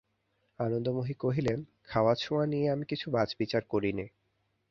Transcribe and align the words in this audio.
আনন্দময়ী 0.59 1.13
কহিলেন, 1.13 1.59
খাওয়াছোঁওয়া 1.83 2.45
নিয়ে 2.45 2.67
আমি 2.69 2.85
কিছু 2.85 3.07
বাছ-বিচার 3.11 3.63
করি 3.65 3.91
নে। 3.93 4.05